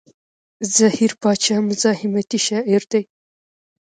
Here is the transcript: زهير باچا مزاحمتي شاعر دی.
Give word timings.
زهير 0.75 1.11
باچا 1.21 1.55
مزاحمتي 1.67 2.39
شاعر 2.47 2.81
دی. 2.91 3.01